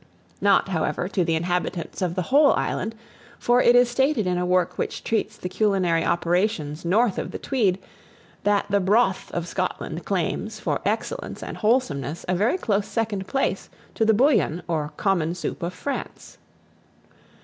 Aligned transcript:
Not, 0.41 0.69
however, 0.69 1.07
to 1.09 1.23
the 1.23 1.35
inhabitants 1.35 2.01
of 2.01 2.15
the 2.15 2.23
whole 2.33 2.53
island; 2.53 2.95
for, 3.37 3.61
it 3.61 3.75
is 3.75 3.87
stated 3.87 4.25
in 4.25 4.39
a 4.39 4.47
work 4.47 4.75
which 4.79 5.03
treats 5.03 5.37
of 5.37 5.51
culinary 5.51 6.03
operations, 6.03 6.83
north 6.83 7.19
of 7.19 7.29
the 7.29 7.37
Tweed, 7.37 7.77
that 8.43 8.65
the 8.71 8.79
"broth" 8.79 9.29
of 9.31 9.47
Scotland 9.47 10.03
claims, 10.03 10.59
for 10.59 10.81
excellence 10.85 11.43
and 11.43 11.57
wholesomeness, 11.57 12.25
a 12.27 12.33
very 12.33 12.57
close 12.57 12.87
second 12.87 13.27
place 13.27 13.69
to 13.93 14.03
the 14.03 14.15
bouillon, 14.15 14.63
or 14.67 14.91
common 14.97 15.35
soup 15.35 15.61
of 15.61 15.71
France. 15.71 16.39